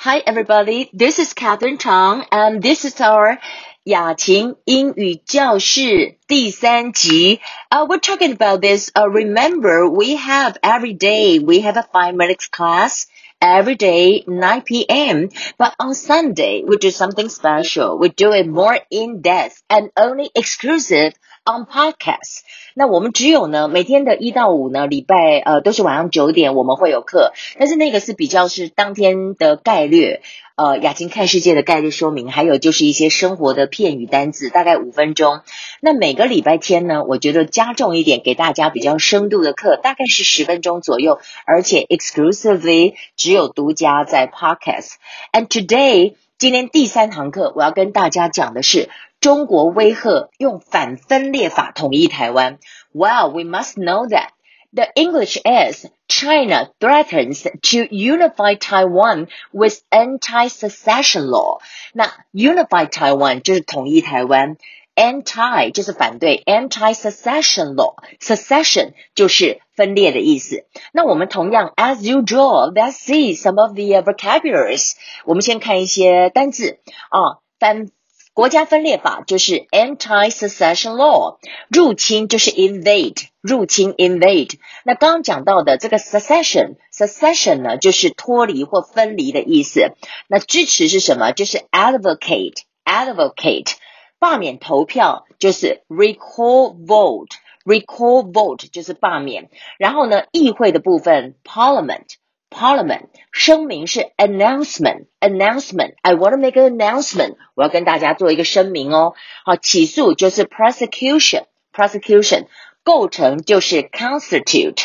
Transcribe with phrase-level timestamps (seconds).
[0.00, 0.88] Hi, everybody.
[0.92, 3.38] This is Catherine Chang, and this is our
[3.84, 7.40] 雅琴英语教室第三集。
[7.70, 8.90] Uh, we're talking about this.
[8.94, 13.06] Uh, remember, we have every day we have a five minutes class
[13.40, 15.28] every day 9 p.m.
[15.58, 17.98] But on Sunday we do something special.
[17.98, 21.12] We do it more in depth and only exclusive
[21.45, 22.41] on podcast。
[22.73, 30.21] 那我们只有呢，每天的一到五呢，礼拜呃都是晚上九点我们会有课，但是那个是比较是当天的概略，
[30.55, 35.41] 呃，雅琴看世界的概率说明，还有就是一些生活的片语单字，大概五分钟。
[35.81, 44.91] 那每个礼拜天呢，我觉得加重一点，给大家比较深度的课，大概是十分钟左右，而且 exclusively 只有独家在 podcast。
[45.33, 48.89] And today 今天第三堂课，我要跟大家讲的是。
[49.20, 52.58] 中国威吓用反分裂法统一台湾。
[52.94, 54.28] Well, we must know that.
[54.72, 61.60] The English is China threatens to unify Taiwan with anti-secession law.
[61.94, 64.58] 那 unify Taiwan 就是统一台湾，
[64.96, 70.66] anti 就是反对，anti-secession law，secession 就是分裂的意思。
[70.92, 74.92] 那我们同样 as usual, let's see some of the vocabularies。
[75.24, 77.88] 我们先看一些单字啊，反。
[78.33, 81.37] 国家分裂法就是 anti-secession law，
[81.67, 84.57] 入侵就是 invade，入侵 invade。
[84.85, 89.91] 那刚刚讲到的这个 secession，secession 呢就是脱离或分离的意思。
[90.27, 91.33] 那支持是什么？
[91.33, 93.73] 就是 advocate，advocate。
[94.17, 99.49] 罢免投票就是 recall vote，recall vote 就是罢免。
[99.79, 102.05] 然后呢，议会的部分 parliament。
[102.50, 109.14] Parliament 声明是 announcement announcement I want to make an announcement 我要跟大家做一个声明哦。
[109.44, 112.46] 好，起诉就是 prosecution prosecution
[112.82, 114.80] 构成就是 constitute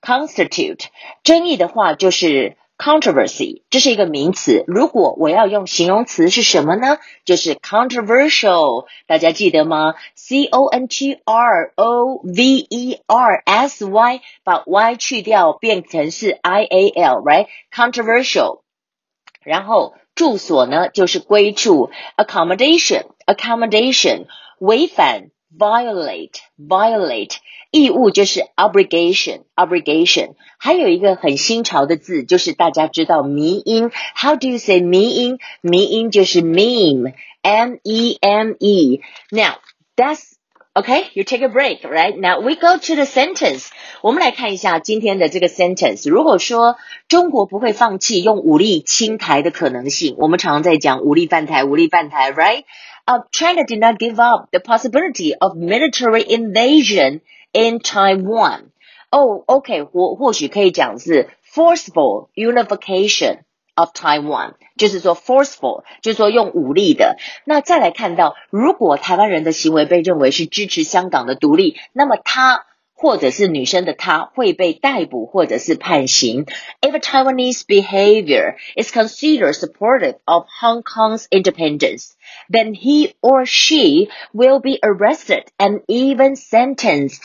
[0.00, 0.84] constitute
[1.24, 4.64] 争议的话就是 controversy 这是一个名词。
[4.66, 6.98] 如果我要用形容词是什么呢？
[7.24, 9.94] 就是 controversial，大家记得吗？
[10.14, 18.60] C O N T R O V E R S Y，把 Y 去掉变成是 I A L，right？controversial。
[19.42, 24.26] 然后住所呢就是归处，accommodation，accommodation，
[24.58, 27.35] 违反 violate violate
[27.71, 33.91] 义务就是 obligation obligation，还有一个很新潮的字，就是大家知道迷因。
[34.15, 35.39] How do you say 迷因？
[35.61, 39.01] 迷因就是 meme m e m e。
[39.29, 39.55] Now
[39.95, 40.31] that's
[40.73, 42.17] Okay, you take a break, right?
[42.17, 43.67] Now we go to the sentence.
[44.01, 46.09] 我们来看一下今天的这个 sentence。
[46.09, 46.77] 如果说
[47.09, 52.63] 中国不会放弃用武力侵台的可能性，我们常常在讲武力犯台，武力犯台，right?
[53.10, 57.20] Uh, China did not give up the possibility of military invasion
[57.52, 58.72] in Taiwan.
[59.10, 63.40] Oh, OK，或或许可以讲是 forceful unification
[63.74, 67.16] of Taiwan，就是说 forceful，就是说用武力的。
[67.44, 72.66] 那再来看到，如果台湾人的行为被认为是支持香港的独立，那么他
[73.01, 76.45] 或者是女生的她会被逮捕或者是判刑。
[76.81, 82.11] If a Taiwanese behavior is considered supportive of Hong Kong's independence,
[82.47, 87.23] then he or she will be arrested and even sentenced.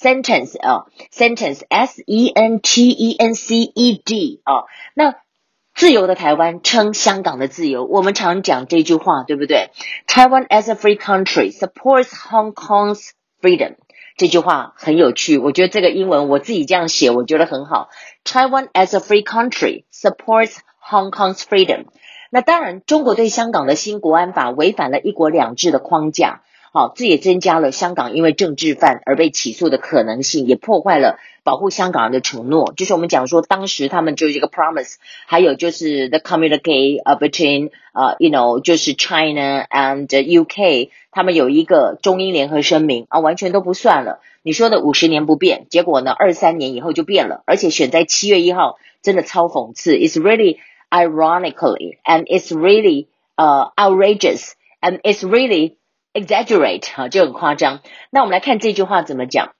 [0.00, 5.16] Sentence 啊、uh,，sentence s e n t e n c e d 啊、uh,，那
[5.74, 9.70] 自由的台湾撑香港的自由，我们常讲这句话，对不对
[10.06, 13.74] ？Taiwan as a free country supports Hong Kong's freedom.
[14.18, 17.88] 这句话很有趣，我觉得这个英文我自己这样写，我觉得很好。
[18.24, 21.84] Taiwan as a free country supports Hong Kong's freedom。
[22.30, 26.42] 那当然，中国对香港的新国安法违反了一国两制的框架。
[26.71, 32.73] 好，这也增加了香港因为政治犯而被起诉的可能性，也破坏了保护香港人的承诺。
[32.75, 34.95] 就是我们讲说，当时他们就是一个 promise，
[35.27, 44.19] 还有就是 the communique between 呃，you know，就是 China and UK，他们有一个中英联合声明啊，完全都不算了。
[44.41, 49.93] 你说的五十年不变，结果呢，二三年以后就变了，而且选在七月一号，真的超讽刺。
[49.93, 50.57] It's really
[50.89, 53.05] ironically and it's really
[53.35, 55.75] 呃 outrageous and it's really
[56.13, 57.81] exaggerate 哈，就很夸张。
[58.09, 59.53] 那我们来看这句话怎么讲。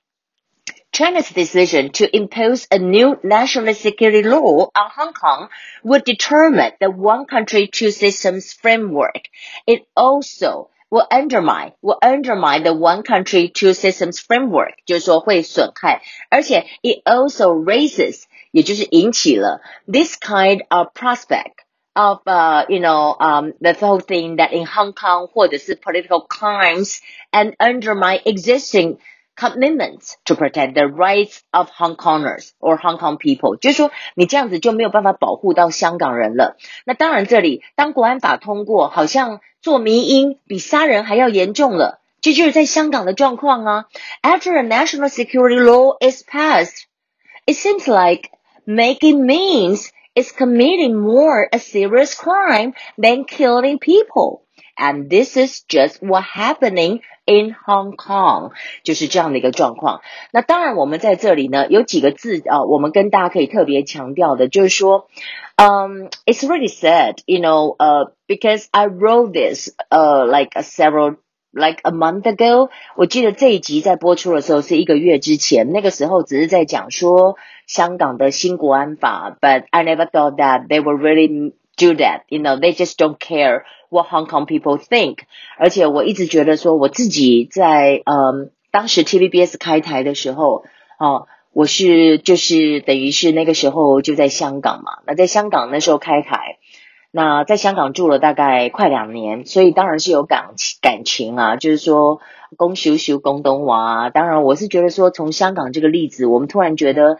[0.91, 5.49] China's decision to impose a new national security law on Hong Kong
[5.83, 9.23] would determine the one country two systems framework.
[9.65, 19.61] It also will undermine will undermine the one country two systems framework，就是说会损害，而且 it also raises，也就是引起了
[19.87, 21.53] this kind of prospect。
[21.98, 27.00] of uh, you know um, whole thing that in Hong Kong 或者是 political crimes
[27.32, 28.98] and undermine existing
[29.36, 36.56] commitments to protect the rights of Hong Kongers or Hong Kong people, 就是说你这样子就没有办法保护到香港人了。
[36.84, 42.00] 那当然，这里当国安法通过，好像做迷因比杀人还要严重了。
[42.20, 43.84] 这就是在香港的状况啊。
[44.22, 46.86] After a national security law is passed,
[47.46, 48.30] it seems like
[48.66, 54.43] making memes is committing more a serious crime than killing people.
[54.75, 58.51] And this is just what happening in Hong Kong，
[58.83, 60.01] 就是这样的一个状况。
[60.31, 65.07] 那当然，我们在这里呢有几个字啊，我们跟大家可以特别强调的，就是说，
[65.57, 71.17] 嗯、um,，it's really sad，you know，呃、uh,，because I wrote this，呃、uh,，like a several。
[71.55, 77.35] Like a month ago，我记得这一集在播出的时候是一个月之前，那个时候只是在讲说
[77.67, 82.21] 香港的新国安法，but I never thought that they would really do that.
[82.29, 85.19] You know, they just don't care what Hong Kong people think.
[85.59, 90.63] 而且我一直觉得说，我自己在嗯当时 TVBS 开台的时候，
[90.97, 95.03] 哦，我是就是等于是那个时候就在香港嘛。
[95.05, 96.46] 那在香港那时候开台，
[97.10, 102.20] 那在香港住了大概快两年，所以当然是有感感情啊，就是说
[102.56, 104.10] 公修修公东啊。
[104.10, 107.18] 当然我是觉得说，从香港这个例子，我们突然觉得，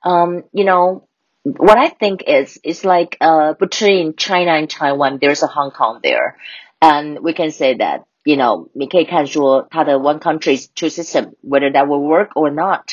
[0.00, 1.02] 嗯，you know。
[1.60, 6.34] what I think is is like uh, between China and Taiwan, there's a Hong Kong there,
[6.85, 12.01] and we can say that you know 你可以看说它的 one country two system whether that will
[12.01, 12.83] work or not.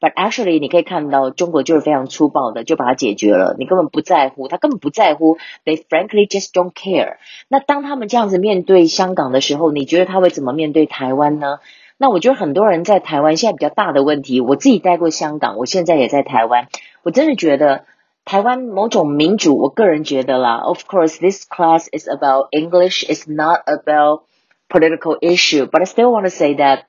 [0.00, 7.16] But actually 你可以看到中国就是非常粗暴的就把它解决了，你根本不在乎，他根本不在乎，they frankly just don't care。
[7.48, 11.58] 那当他们这样子面对香港的时候，你觉得他会怎么面对台湾呢？
[11.98, 16.68] 那我觉得很多人在台湾现在比较大的问题，我自己待过香港，我现在也在台湾，
[17.02, 17.84] 我真的觉得。
[18.30, 24.24] 台湾某种民主，我个人觉得啦，of course this class is about English, it's not about
[24.68, 26.86] political issue, but I still want to say that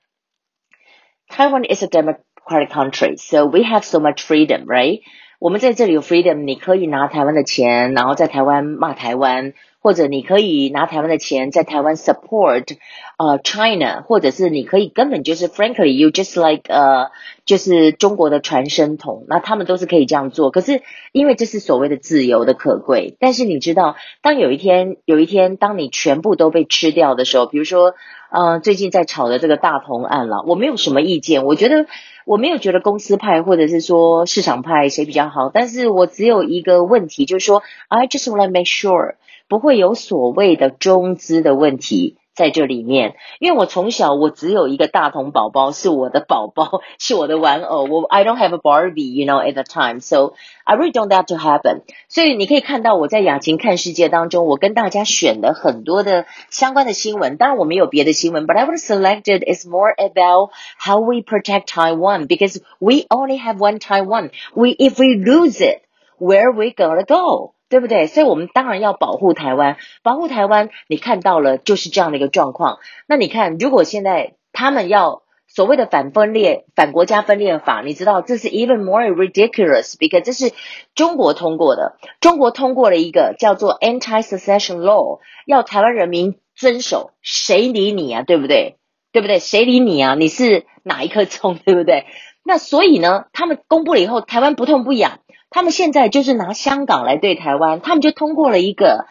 [1.29, 5.01] Taiwan is a democratic country, so we have so much freedom, right?
[5.39, 12.76] 我们在这里有 freedom，你可以拿台湾的钱，然后在台湾骂台湾， 或者你可以拿台湾的钱在台湾 support
[13.18, 17.10] 呃 China，或者是你可以根本就是 frankly you just like 呃
[17.44, 20.52] 就是中国的传声筒，那他们都是可以这样做。
[20.52, 27.94] 可是因为这是所谓的自由的可贵，但是你知道，当有一天有一天当你全部都被吃掉的时候，比如说
[28.30, 31.86] 呃最近在炒的这个大同案了，我没有什么意见，我觉得
[32.24, 39.16] 我没有觉得公司派或者是说市场派谁比较好，但是我只有一个问题，就是说 I just want to make sure。
[39.48, 47.84] 不会有所谓的中资的问题在这里面，因为我从小我只有一个大童宝宝是我的宝宝，是我的玩偶。
[47.84, 50.32] 我 I don't have a Barbie，you know at the time，so
[50.64, 51.82] I really don't that to happen。
[52.08, 57.36] 所以你可以看到我在雅琴看世界当中，我跟大家选了很多的相关的新闻。
[57.36, 63.78] 当然我们有别的新闻，but I was selected is more about how we protect Taiwan because we only have one
[63.78, 64.30] Taiwan.
[64.54, 65.82] We if we lose it,
[66.18, 67.52] where we gonna go?
[67.72, 68.06] 对不对？
[68.06, 70.68] 所以我们当然要保护台湾，保护台湾。
[70.88, 72.80] 你看到了就是这样的一个状况。
[73.06, 80.52] 那你看，如果现在他们要所谓的反分裂、反国家分裂法，你知道这是 even more ridiculous，because 这是
[80.94, 81.96] 中国通过的。
[82.20, 87.12] 中国通过了一个叫做 Anti-Secession Law，要台湾人民遵守。
[87.22, 88.20] 谁理你啊？
[88.20, 88.76] 对不对？
[89.12, 89.38] 对不对？
[89.38, 90.14] 谁理你啊？
[90.14, 91.56] 你是哪一颗葱？
[91.64, 92.04] 对不对？
[92.44, 95.20] 那所以呢，他们公布了以后，台湾不痛不痒。
[95.52, 99.06] 他们现在就是拿香港来对台湾，他们就通过了一个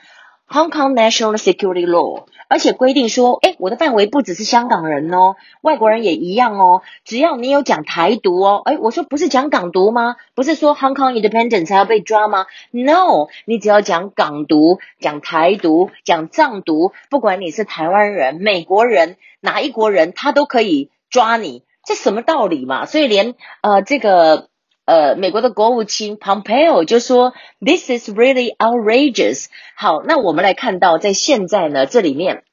[0.49, 10.17] Hong Kong National Security Law，而且规定说，哎，我的范围不只是香港人哦，外国人也一样哦，只要你有讲台独哦，哎，我说不是讲港独吗？
[10.35, 22.85] 不是说 Hong Kong Independence 要被抓吗？No，你只要讲港独、讲台独、讲藏独，不管你是台湾人、美国人哪一国人，他都可以抓你，这什么道理嘛？
[22.85, 24.50] 所以连呃这个。
[24.90, 29.46] 呃，美国的国务卿 Pompeo 就说，This is really outrageous。
[29.76, 32.44] 好，那我们来看到，在现在呢，这里面，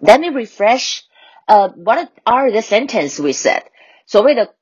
[0.00, 1.00] Let me refresh。
[1.46, 3.64] 呃，What are the sentence we said？
[4.06, 4.54] 所谓的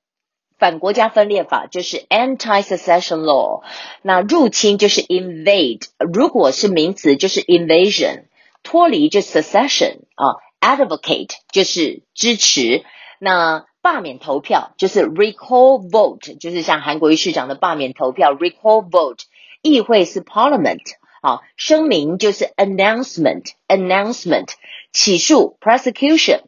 [0.59, 3.62] 反国家分裂法就是 Anti-Secession Law。
[4.03, 8.25] 那入侵就是 invade，如果是名词就是 invasion，
[8.65, 12.85] 脱离就是 secession 啊，advocate 就是支持。
[13.21, 19.20] 那 罢免投票就是 recall vote，就是像韩国瑜市长的罢免投票 recall vote。
[19.62, 20.82] 议会是 parliament，
[21.22, 24.48] 好，声明就是 announcement，announcement。
[24.92, 26.42] 起诉 prosecution，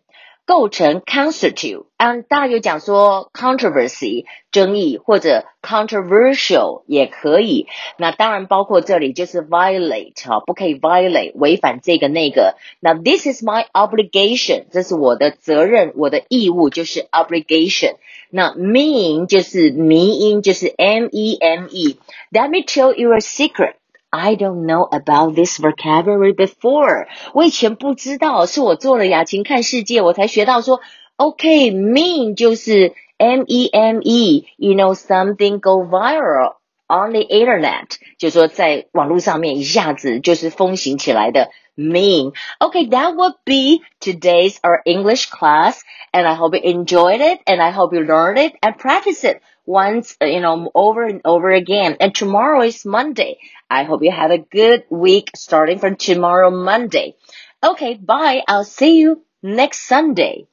[0.45, 7.67] 构成 constitute，嗯，当然有讲说 controversy 争议或者 controversial 也可以。
[7.97, 12.55] 那当然包括这里就是 violate 哈，不可以 violate 违反这个那个。
[12.79, 17.95] 那 this is my obligation，这是我的责任，我的义务就是 obligation。
[18.29, 21.97] 那 meme 就是迷因，就是 m e m e。
[22.31, 23.75] Let me tell you a secret。
[24.09, 27.07] I don't know about this vocabulary before。
[27.33, 30.81] 我以前不知道，是我做了雅琴看世界，我才学到说
[31.17, 36.55] ，OK，meme、okay, 就是 M E M E，you know something go viral
[36.87, 41.49] on the internet，就说在网络上面一下子就是风行起来的。
[41.77, 42.33] meme.
[42.61, 45.81] Okay, that would be today's our English class
[46.13, 49.41] and I hope you enjoyed it and I hope you learned it and practice it
[49.65, 51.97] once, uh, you know, over and over again.
[51.99, 53.37] And tomorrow is Monday.
[53.69, 57.15] I hope you have a good week starting from tomorrow, Monday.
[57.63, 58.43] Okay, bye.
[58.47, 60.47] I'll see you next Sunday.